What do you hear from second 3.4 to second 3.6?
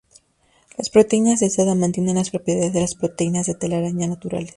de